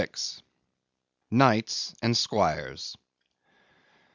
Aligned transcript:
Knights 1.29 1.93
and 2.01 2.17
Squires. 2.17 2.95